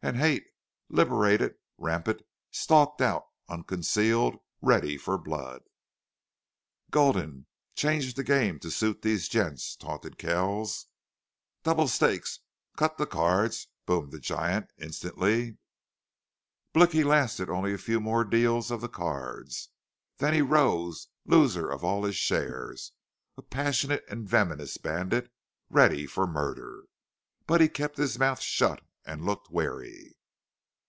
[0.00, 0.46] And hate,
[0.88, 5.62] liberated, rampant, stalked out unconcealed, ready for blood.
[6.92, 10.86] "Gulden, change the game to suit these gents," taunted Kells.
[11.64, 12.38] "Double stakes.
[12.76, 15.56] Cut the cards!" boomed the giant, instantly.
[16.72, 19.68] Blicky lasted only a few more deals of the cards,
[20.18, 22.72] then he rose, loser of all his share,
[23.36, 25.32] a passionate and venomous bandit,
[25.68, 26.84] ready for murder.
[27.48, 30.14] But he kept his mouth shut and looked wary.